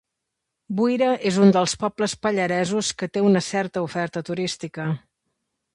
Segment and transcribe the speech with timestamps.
[0.79, 4.91] Buira és un dels pobles pallaresos que té una certa oferta turística.